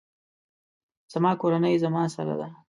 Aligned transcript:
زما 1.13 1.31
کورنۍ 1.41 1.75
زما 1.83 2.03
سره 2.15 2.33
ده 2.39 2.47